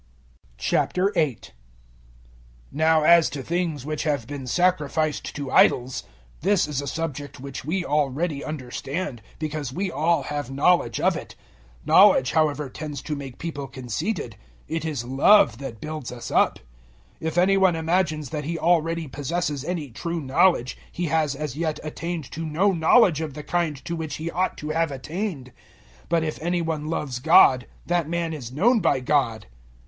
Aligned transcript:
008:001 0.57 1.51
Now 2.71 3.03
as 3.03 3.29
to 3.29 3.43
things 3.43 3.85
which 3.85 4.01
have 4.01 4.25
been 4.25 4.47
sacrificed 4.47 5.35
to 5.35 5.51
idols. 5.51 6.05
This 6.39 6.67
is 6.67 6.81
a 6.81 6.87
subject 6.87 7.39
which 7.39 7.63
we 7.63 7.85
already 7.85 8.43
understand 8.43 9.21
because 9.37 9.71
we 9.71 9.91
all 9.91 10.23
have 10.23 10.49
knowledge 10.49 10.99
of 10.99 11.15
it. 11.15 11.35
Knowledge, 11.85 12.31
however, 12.31 12.67
tends 12.67 13.03
to 13.03 13.15
make 13.15 13.37
people 13.37 13.67
conceited; 13.67 14.37
it 14.67 14.83
is 14.85 15.05
love 15.05 15.59
that 15.59 15.79
builds 15.79 16.11
us 16.11 16.31
up. 16.31 16.57
008:002 17.21 17.27
If 17.27 17.37
any 17.37 17.57
one 17.57 17.75
imagines 17.75 18.31
that 18.31 18.45
he 18.45 18.57
already 18.57 19.07
possesses 19.07 19.63
any 19.63 19.91
true 19.91 20.19
knowledge, 20.19 20.79
he 20.91 21.05
has 21.13 21.35
as 21.35 21.55
yet 21.55 21.79
attained 21.83 22.23
to 22.31 22.43
no 22.43 22.71
knowledge 22.71 23.21
of 23.21 23.35
the 23.35 23.43
kind 23.43 23.75
to 23.85 23.95
which 23.95 24.15
he 24.15 24.31
ought 24.31 24.57
to 24.57 24.69
have 24.71 24.89
attained; 24.91 25.49
008:003 26.09 26.09
but 26.09 26.23
if 26.23 26.41
any 26.41 26.63
one 26.63 26.87
loves 26.87 27.19
God, 27.19 27.67
that 27.85 28.09
man 28.09 28.33
is 28.33 28.51
known 28.51 28.79
by 28.79 28.99
God. 28.99 29.45